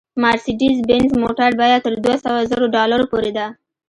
[0.21, 3.47] مارسېډیز بینز موټر بیه تر دوه سوه زرو ډالرو پورې ده